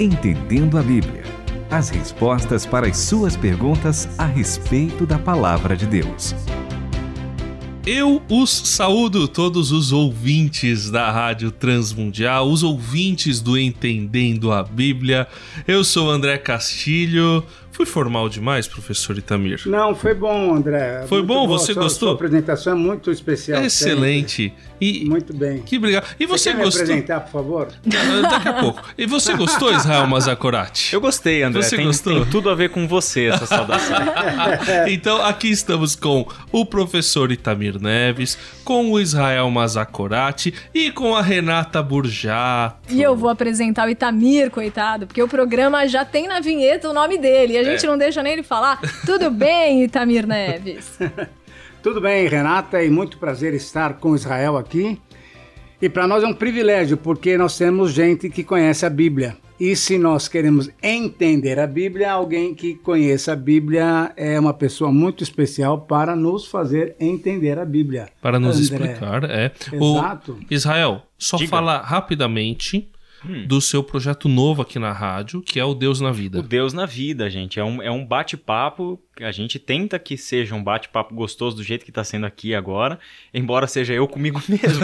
[0.00, 1.22] Entendendo a Bíblia.
[1.70, 6.34] As respostas para as suas perguntas a respeito da palavra de Deus.
[7.86, 15.28] Eu os saúdo todos os ouvintes da Rádio Transmundial, os ouvintes do Entendendo a Bíblia.
[15.64, 17.44] Eu sou André Castilho,
[17.74, 19.62] Fui formal demais, professor Itamir?
[19.66, 21.06] Não, foi bom, André.
[21.08, 21.48] Foi bom?
[21.48, 22.08] Você sua, gostou?
[22.10, 23.60] Sua apresentação é muito especial.
[23.64, 24.54] Excelente.
[24.80, 25.60] E, muito bem.
[25.60, 26.06] Que obrigado.
[26.20, 26.86] E você, você quer gostou?
[26.86, 27.68] me apresentar, por favor?
[28.30, 28.82] Daqui a pouco.
[28.96, 30.94] E você gostou, Israel Mazakorati?
[30.94, 31.62] Eu gostei, André.
[31.62, 32.20] Você tem, gostou?
[32.22, 33.96] Tem tudo a ver com você, essa saudação.
[34.86, 41.22] então, aqui estamos com o professor Itamir Neves, com o Israel Mazakorati e com a
[41.22, 42.76] Renata Burjato.
[42.88, 46.92] E eu vou apresentar o Itamir, coitado, porque o programa já tem na vinheta o
[46.92, 47.54] nome dele.
[47.54, 47.88] E a a gente é.
[47.88, 48.80] não deixa nem ele falar.
[49.04, 50.98] Tudo bem, Itamir Neves?
[51.82, 54.98] Tudo bem, Renata, e muito prazer estar com Israel aqui.
[55.82, 59.36] E para nós é um privilégio, porque nós temos gente que conhece a Bíblia.
[59.60, 64.90] E se nós queremos entender a Bíblia, alguém que conheça a Bíblia é uma pessoa
[64.90, 68.08] muito especial para nos fazer entender a Bíblia.
[68.20, 68.86] Para nos André.
[68.86, 69.52] explicar, é.
[69.72, 70.38] Exato.
[70.50, 71.50] O Israel, só Diga.
[71.50, 72.90] falar rapidamente
[73.28, 73.46] hum.
[73.46, 76.38] do seu projeto novo aqui na rádio, que é o Deus na Vida.
[76.38, 77.58] O Deus na Vida, gente.
[77.58, 81.84] É um, é um bate-papo a gente tenta que seja um bate-papo gostoso do jeito
[81.84, 82.98] que está sendo aqui agora,
[83.32, 84.80] embora seja eu comigo mesmo.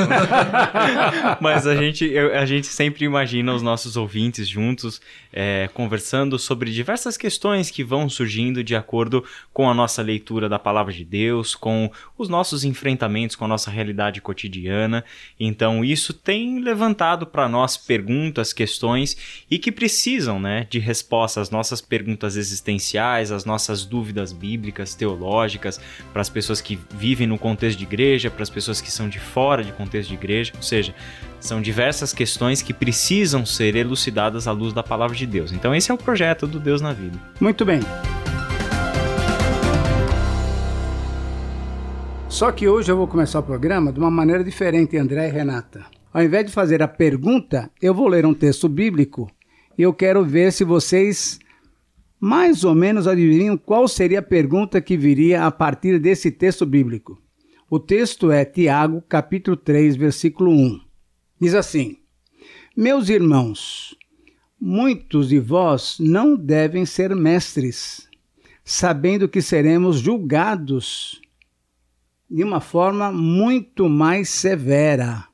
[1.40, 5.00] Mas a gente, a gente sempre imagina os nossos ouvintes juntos
[5.32, 10.58] é, conversando sobre diversas questões que vão surgindo de acordo com a nossa leitura da
[10.58, 15.04] palavra de Deus, com os nossos enfrentamentos com a nossa realidade cotidiana.
[15.38, 21.50] Então, isso tem levantado para nós perguntas, questões e que precisam né, de respostas às
[21.50, 25.80] nossas perguntas existenciais, às nossas dúvidas dúvidas bíblicas, teológicas,
[26.12, 29.18] para as pessoas que vivem no contexto de igreja, para as pessoas que são de
[29.18, 30.94] fora de contexto de igreja, ou seja,
[31.40, 35.52] são diversas questões que precisam ser elucidadas à luz da palavra de Deus.
[35.52, 37.18] Então esse é o projeto do Deus na vida.
[37.40, 37.80] Muito bem.
[42.28, 45.84] Só que hoje eu vou começar o programa de uma maneira diferente, André e Renata.
[46.12, 49.30] Ao invés de fazer a pergunta, eu vou ler um texto bíblico
[49.76, 51.38] e eu quero ver se vocês
[52.20, 57.18] mais ou menos adivinham qual seria a pergunta que viria a partir desse texto bíblico.
[57.70, 60.80] O texto é Tiago, capítulo 3, versículo 1.
[61.40, 61.96] Diz assim:
[62.76, 63.96] Meus irmãos,
[64.60, 68.06] muitos de vós não devem ser mestres,
[68.62, 71.20] sabendo que seremos julgados
[72.30, 75.26] de uma forma muito mais severa.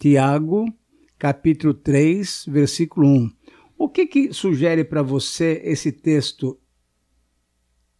[0.00, 0.72] Tiago,
[1.18, 3.30] capítulo 3, versículo 1.
[3.80, 6.60] O que, que sugere para você esse texto,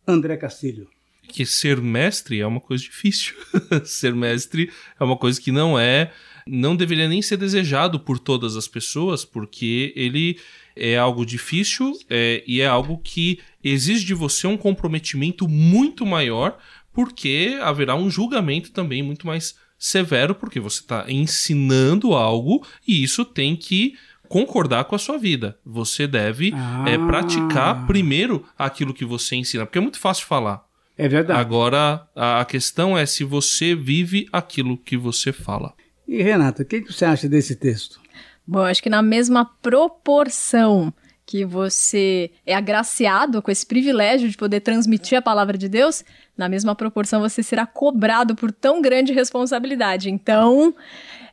[0.07, 0.87] André Castilho?
[1.27, 3.35] Que ser mestre é uma coisa difícil.
[3.87, 4.71] ser mestre
[5.01, 6.13] é uma coisa que não é.
[6.47, 10.39] Não deveria nem ser desejado por todas as pessoas, porque ele
[10.77, 16.59] é algo difícil é, e é algo que exige de você um comprometimento muito maior,
[16.93, 23.25] porque haverá um julgamento também muito mais severo, porque você está ensinando algo e isso
[23.25, 23.95] tem que
[24.31, 25.59] concordar com a sua vida.
[25.67, 26.85] Você deve ah.
[26.87, 30.65] é, praticar primeiro aquilo que você ensina, porque é muito fácil falar.
[30.97, 31.41] É verdade.
[31.41, 35.75] Agora, a questão é se você vive aquilo que você fala.
[36.07, 38.01] E Renata, o que, que você acha desse texto?
[38.47, 40.93] Bom, acho que na mesma proporção
[41.27, 46.05] que você é agraciado com esse privilégio de poder transmitir a palavra de Deus,
[46.37, 50.09] na mesma proporção você será cobrado por tão grande responsabilidade.
[50.09, 50.75] Então,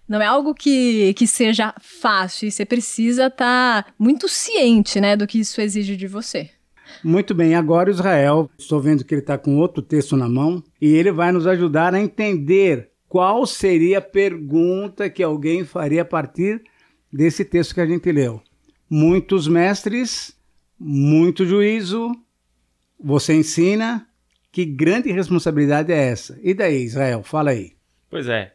[0.07, 5.15] não é algo que, que seja fácil, e você precisa estar tá muito ciente né,
[5.15, 6.49] do que isso exige de você.
[7.03, 10.87] Muito bem, agora Israel, estou vendo que ele está com outro texto na mão e
[10.87, 16.63] ele vai nos ajudar a entender qual seria a pergunta que alguém faria a partir
[17.11, 18.41] desse texto que a gente leu.
[18.89, 20.35] Muitos mestres,
[20.79, 22.11] muito juízo,
[22.99, 24.07] você ensina,
[24.51, 26.39] que grande responsabilidade é essa?
[26.41, 27.73] E daí, Israel, fala aí.
[28.09, 28.53] Pois é,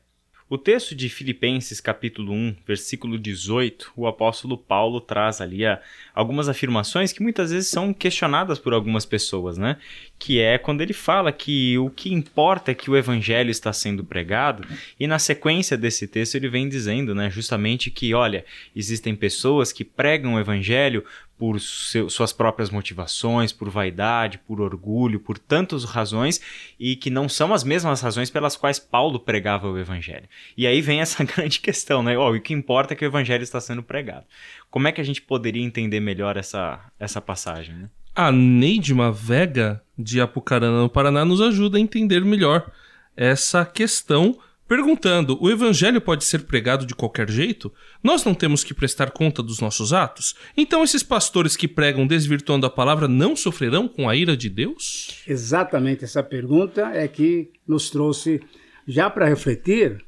[0.53, 5.81] o texto de Filipenses, capítulo 1, versículo 18, o apóstolo Paulo traz ali a,
[6.15, 9.79] algumas afirmações que muitas vezes são questionadas por algumas pessoas, né?
[10.19, 14.05] Que é quando ele fala que o que importa é que o evangelho está sendo
[14.05, 14.69] pregado,
[15.01, 18.45] e na sequência desse texto ele vem dizendo, né, justamente que, olha,
[18.77, 21.03] existem pessoas que pregam o evangelho
[21.43, 26.41] por seu, suas próprias motivações, por vaidade, por orgulho, por tantas razões
[26.79, 30.29] e que não são as mesmas razões pelas quais Paulo pregava o evangelho.
[30.57, 32.17] E aí vem essa grande questão, né?
[32.17, 34.25] Oh, o que importa é que o evangelho está sendo pregado.
[34.71, 37.75] Como é que a gente poderia entender melhor essa, essa passagem?
[37.75, 37.91] Né?
[38.15, 42.71] A Neidma Vega, de Apucarana, no Paraná, nos ajuda a entender melhor
[43.17, 44.39] essa questão
[44.73, 47.71] perguntando: o evangelho pode ser pregado de qualquer jeito?
[48.03, 50.35] Nós não temos que prestar conta dos nossos atos?
[50.57, 55.23] Então esses pastores que pregam desvirtuando a palavra não sofrerão com a ira de Deus?
[55.29, 58.41] Exatamente essa pergunta é que nos trouxe
[58.89, 60.03] já para refletir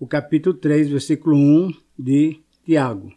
[0.00, 3.12] o capítulo 3, versículo 1 de Tiago.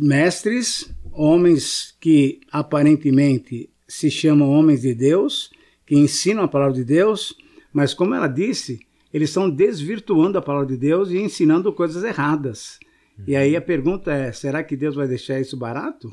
[0.00, 5.50] Mestres, homens que aparentemente se chamam homens de Deus,
[5.84, 7.34] que ensinam a palavra de Deus,
[7.72, 12.78] mas como ela disse, eles estão desvirtuando a palavra de Deus e ensinando coisas erradas.
[13.18, 13.24] Uhum.
[13.26, 16.12] E aí a pergunta é: será que Deus vai deixar isso barato?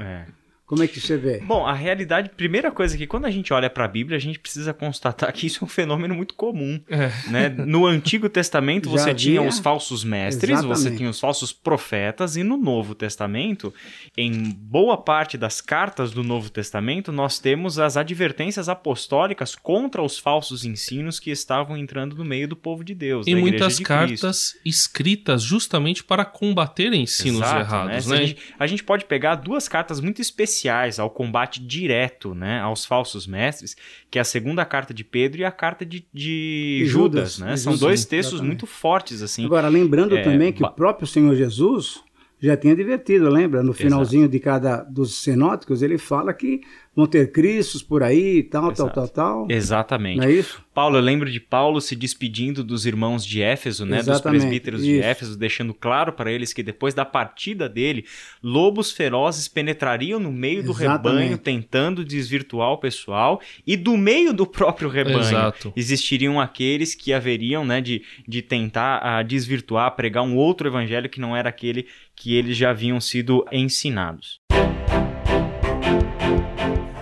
[0.00, 0.26] É.
[0.70, 1.38] Como é que você vê?
[1.40, 4.20] Bom, a realidade, primeira coisa é que quando a gente olha para a Bíblia, a
[4.20, 6.80] gente precisa constatar que isso é um fenômeno muito comum.
[6.88, 7.10] É.
[7.28, 7.48] Né?
[7.48, 9.14] No Antigo Testamento você havia...
[9.16, 10.78] tinha os falsos mestres, Exatamente.
[10.78, 13.74] você tinha os falsos profetas, e no Novo Testamento,
[14.16, 20.20] em boa parte das cartas do Novo Testamento, nós temos as advertências apostólicas contra os
[20.20, 23.26] falsos ensinos que estavam entrando no meio do povo de Deus.
[23.26, 28.06] E muitas de cartas escritas justamente para combater ensinos Exato, errados.
[28.06, 28.16] Né?
[28.16, 28.22] né?
[28.22, 32.84] A, gente, a gente pode pegar duas cartas muito específicas ao combate direto né, aos
[32.84, 33.76] falsos mestres,
[34.10, 37.34] que é a segunda carta de Pedro e a carta de, de Judas.
[37.34, 37.56] Judas, né?
[37.56, 38.46] São dois textos exatamente.
[38.46, 39.22] muito fortes.
[39.22, 39.44] assim.
[39.44, 42.02] Agora, lembrando é, também que o próprio Senhor Jesus
[42.40, 43.62] já tinha advertido, lembra?
[43.62, 44.32] No finalzinho Exato.
[44.32, 46.60] de cada dos sinóticos, ele fala que
[46.94, 48.92] vão ter cristos por aí, tal, Exato.
[48.92, 49.46] tal, tal, tal.
[49.48, 50.18] Exatamente.
[50.18, 50.62] Não é isso?
[50.74, 54.22] Paulo, eu lembro de Paulo se despedindo dos irmãos de Éfeso, né, Exatamente.
[54.22, 54.90] dos presbíteros isso.
[54.90, 58.04] de Éfeso, deixando claro para eles que depois da partida dele,
[58.42, 61.20] lobos ferozes penetrariam no meio do Exatamente.
[61.20, 65.72] rebanho, tentando desvirtuar o pessoal, e do meio do próprio rebanho Exato.
[65.76, 71.20] existiriam aqueles que haveriam, né, de, de tentar uh, desvirtuar, pregar um outro evangelho que
[71.20, 71.86] não era aquele
[72.20, 74.40] que eles já haviam sido ensinados.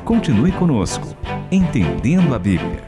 [0.05, 1.09] Continue conosco,
[1.50, 2.85] entendendo a Bíblia.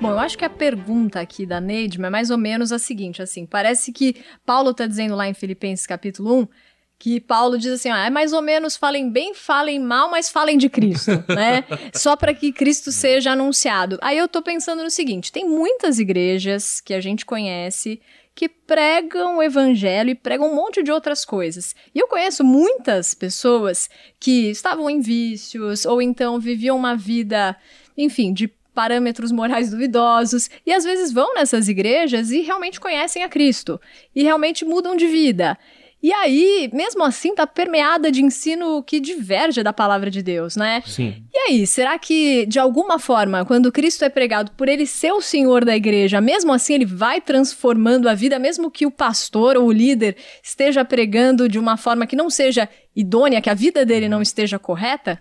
[0.00, 3.22] Bom, eu acho que a pergunta aqui da Neidma é mais ou menos a seguinte,
[3.22, 6.48] assim, parece que Paulo está dizendo lá em Filipenses capítulo 1
[6.98, 10.58] que Paulo diz assim, ó, é mais ou menos falem bem, falem mal, mas falem
[10.58, 11.64] de Cristo, né?
[11.94, 13.98] Só para que Cristo seja anunciado.
[14.02, 18.00] Aí eu tô pensando no seguinte, tem muitas igrejas que a gente conhece
[18.34, 21.74] que pregam o evangelho e pregam um monte de outras coisas.
[21.92, 27.56] E eu conheço muitas pessoas que estavam em vícios ou então viviam uma vida,
[27.96, 33.28] enfim, de parâmetros morais duvidosos e às vezes vão nessas igrejas e realmente conhecem a
[33.28, 33.80] Cristo
[34.14, 35.58] e realmente mudam de vida.
[36.00, 40.80] E aí, mesmo assim, tá permeada de ensino que diverge da palavra de Deus, né?
[40.86, 41.24] Sim.
[41.34, 45.20] E aí, será que, de alguma forma, quando Cristo é pregado por ele ser o
[45.20, 49.66] Senhor da igreja, mesmo assim ele vai transformando a vida, mesmo que o pastor ou
[49.66, 54.08] o líder esteja pregando de uma forma que não seja idônea, que a vida dele
[54.08, 55.18] não esteja correta?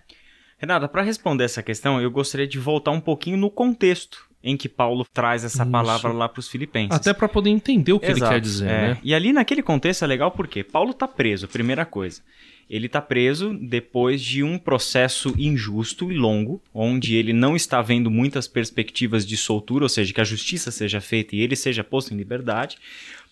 [0.58, 4.68] Renata, para responder essa questão, eu gostaria de voltar um pouquinho no contexto em que
[4.70, 5.72] Paulo traz essa Isso.
[5.72, 6.96] palavra lá para os filipenses.
[6.96, 8.70] Até para poder entender o que Exato, ele quer dizer, é.
[8.70, 8.98] né?
[9.04, 12.22] E ali naquele contexto é legal porque Paulo está preso, primeira coisa.
[12.70, 18.12] Ele está preso depois de um processo injusto e longo, onde ele não está vendo
[18.12, 22.14] muitas perspectivas de soltura, ou seja, que a justiça seja feita e ele seja posto
[22.14, 22.78] em liberdade.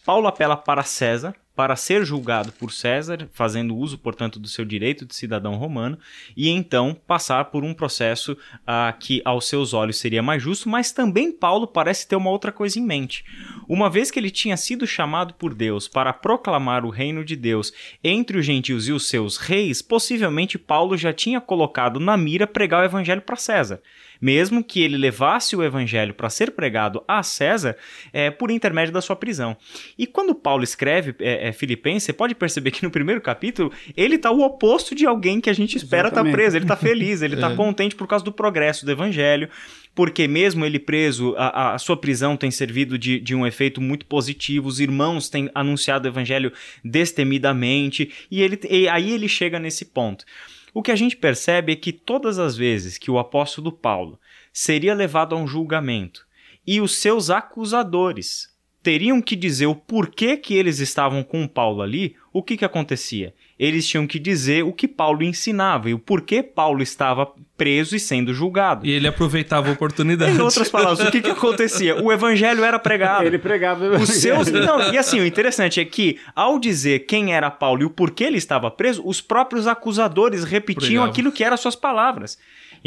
[0.05, 5.05] Paulo apela para César para ser julgado por César, fazendo uso, portanto, do seu direito
[5.05, 5.97] de cidadão romano,
[6.35, 10.91] e então passar por um processo uh, que, aos seus olhos, seria mais justo, mas
[10.91, 13.23] também Paulo parece ter uma outra coisa em mente.
[13.67, 17.71] Uma vez que ele tinha sido chamado por Deus para proclamar o reino de Deus
[18.03, 22.81] entre os gentios e os seus reis, possivelmente Paulo já tinha colocado na mira pregar
[22.81, 23.81] o evangelho para César
[24.21, 27.75] mesmo que ele levasse o evangelho para ser pregado a César
[28.11, 29.55] é, por intermédio da sua prisão.
[29.97, 34.15] E quando Paulo escreve é, é, Filipenses, você pode perceber que no primeiro capítulo ele
[34.15, 36.57] está o oposto de alguém que a gente espera estar tá preso.
[36.57, 37.55] Ele está feliz, ele está é.
[37.55, 39.49] contente por causa do progresso do evangelho,
[39.95, 44.05] porque mesmo ele preso, a, a sua prisão tem servido de, de, um efeito muito
[44.05, 46.51] positivo, os irmãos têm anunciado o evangelho
[46.83, 50.25] destemidamente, e, ele, e aí ele chega nesse ponto.
[50.73, 54.19] O que a gente percebe é que todas as vezes que o apóstolo Paulo
[54.51, 56.27] seria levado a um julgamento
[56.67, 58.53] e os seus acusadores
[58.85, 63.33] teriam que dizer o porquê que eles estavam com Paulo ali, o que, que acontecia?
[63.57, 67.27] Eles tinham que dizer o que Paulo ensinava e o porquê Paulo estava
[67.57, 68.85] preso e sendo julgado.
[68.85, 70.37] E ele aproveitava a oportunidade.
[70.37, 71.99] em outras palavras, o que, que acontecia?
[71.99, 73.25] O evangelho era pregado.
[73.25, 74.51] Ele pregava Os seus...
[74.51, 78.25] Não, e assim, o interessante é que, ao dizer quem era Paulo e o porquê
[78.25, 81.09] ele estava preso, os próprios acusadores repetiam Pregava.
[81.09, 82.37] aquilo que eram suas palavras.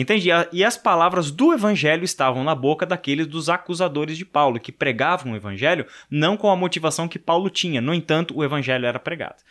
[0.00, 0.28] Entende?
[0.52, 5.32] E as palavras do evangelho estavam na boca daqueles dos acusadores de Paulo, que pregavam
[5.32, 7.80] o evangelho não com a motivação que Paulo tinha.
[7.80, 9.42] No entanto, o evangelho era pregado.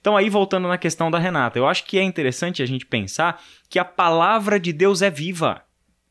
[0.00, 3.42] Então, aí voltando na questão da Renata, eu acho que é interessante a gente pensar
[3.68, 5.62] que a palavra de Deus é viva.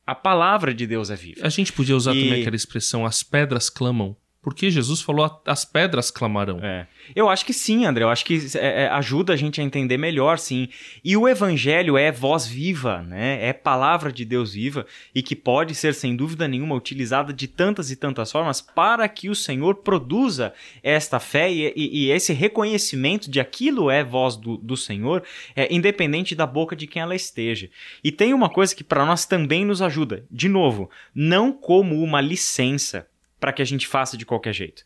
[0.05, 1.39] A palavra de Deus é viva.
[1.41, 4.15] A gente podia usar E- também aquela expressão as pedras clamam.
[4.45, 6.59] Porque Jesus falou as pedras clamarão.
[6.61, 6.85] É.
[7.15, 8.03] Eu acho que sim, André.
[8.03, 10.69] Eu acho que é, é, ajuda a gente a entender melhor, sim.
[11.03, 13.43] E o evangelho é voz viva, né?
[13.43, 14.85] É palavra de Deus viva
[15.15, 19.29] e que pode ser, sem dúvida nenhuma, utilizada de tantas e tantas formas para que
[19.31, 24.57] o Senhor produza esta fé e, e- e esse reconhecimento de aquilo é voz do,
[24.57, 25.23] do Senhor,
[25.55, 27.67] é, independente da boca de quem ela esteja.
[28.03, 30.23] E tem uma coisa que para nós também nos ajuda.
[30.29, 33.07] De novo, não como uma licença
[33.45, 34.83] para que a gente faça de qualquer jeito.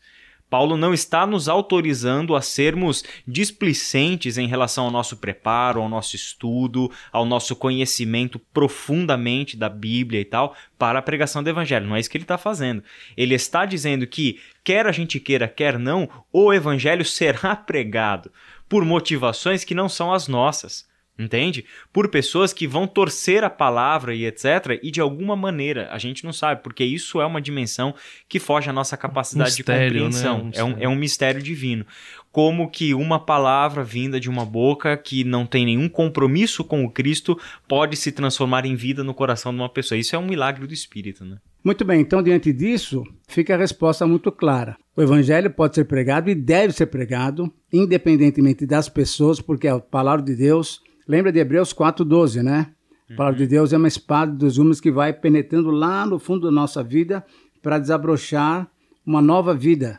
[0.50, 6.14] Paulo não está nos autorizando a sermos displicentes em relação ao nosso preparo, ao nosso
[6.14, 11.86] estudo, ao nosso conhecimento profundamente da Bíblia e tal, para a pregação do Evangelho.
[11.86, 12.84] Não é isso que ele está fazendo.
[13.16, 18.30] Ele está dizendo que, quer a gente queira, quer não, o Evangelho será pregado
[18.68, 20.86] por motivações que não são as nossas.
[21.20, 21.66] Entende?
[21.92, 24.80] Por pessoas que vão torcer a palavra e etc.
[24.82, 27.94] E de alguma maneira, a gente não sabe, porque isso é uma dimensão
[28.26, 30.38] que foge à nossa capacidade Mistério, de compreensão.
[30.38, 30.42] né?
[30.44, 30.84] Um é, um, mistério.
[30.84, 31.86] é um mistério divino.
[32.32, 36.90] Como que uma palavra vinda de uma boca que não tem nenhum compromisso com o
[36.90, 39.98] Cristo pode se transformar em vida no coração de uma pessoa.
[39.98, 41.38] Isso é um milagre do Espírito, né?
[41.62, 44.78] Muito bem, então diante disso, fica a resposta muito clara.
[44.96, 50.24] O evangelho pode ser pregado e deve ser pregado, independentemente das pessoas, porque a palavra
[50.24, 52.72] de Deus, lembra de Hebreus 4:12, né?
[53.10, 56.46] A palavra de Deus é uma espada dos gumes que vai penetrando lá no fundo
[56.46, 57.26] da nossa vida
[57.60, 58.70] para desabrochar
[59.04, 59.98] uma nova vida.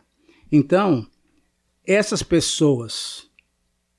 [0.50, 1.06] Então,
[1.86, 3.30] essas pessoas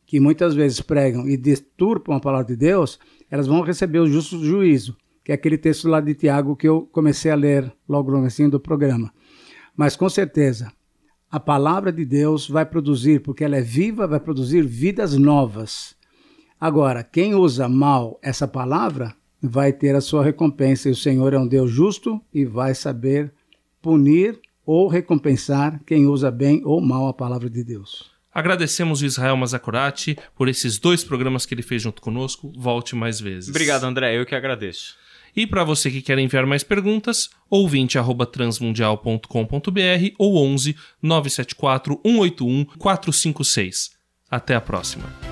[0.06, 2.98] que muitas vezes pregam e deturpam a palavra de Deus,
[3.30, 6.88] elas vão receber o justo juízo, que é aquele texto lá de Tiago que eu
[6.90, 9.12] comecei a ler logo no comecinho do programa.
[9.76, 10.72] Mas com certeza,
[11.30, 15.94] a palavra de Deus vai produzir, porque ela é viva, vai produzir vidas novas.
[16.62, 21.36] Agora, quem usa mal essa palavra vai ter a sua recompensa, e o Senhor é
[21.36, 23.32] um Deus justo e vai saber
[23.82, 28.12] punir ou recompensar quem usa bem ou mal a palavra de Deus.
[28.32, 32.52] Agradecemos o Israel Mazakurati por esses dois programas que ele fez junto conosco.
[32.56, 33.50] Volte mais vezes.
[33.50, 34.16] Obrigado, André.
[34.16, 34.94] Eu que agradeço.
[35.34, 42.64] E para você que quer enviar mais perguntas, ouvinte arroba transmundial.com.br ou 11 974 181
[42.78, 43.90] 456.
[44.30, 45.31] Até a próxima.